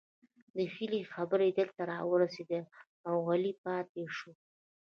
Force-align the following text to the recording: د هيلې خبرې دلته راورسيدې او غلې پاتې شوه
د 0.55 0.57
هيلې 0.73 1.01
خبرې 1.13 1.49
دلته 1.59 1.81
راورسيدې 1.91 2.61
او 3.07 3.15
غلې 3.27 3.53
پاتې 3.63 4.03
شوه 4.17 4.33